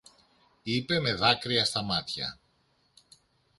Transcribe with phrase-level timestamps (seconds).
[0.63, 2.39] είπε με δάκρυα στα μάτια.